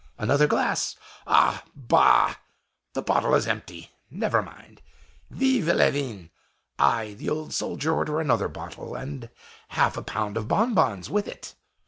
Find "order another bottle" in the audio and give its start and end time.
7.93-8.95